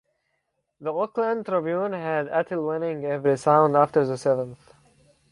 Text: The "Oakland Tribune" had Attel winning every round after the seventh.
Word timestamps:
The 0.79 0.91
"Oakland 0.91 1.45
Tribune" 1.45 1.93
had 1.93 2.25
Attel 2.27 2.65
winning 2.67 3.05
every 3.05 3.35
round 3.45 3.77
after 3.77 4.03
the 4.03 4.17
seventh. 4.17 4.73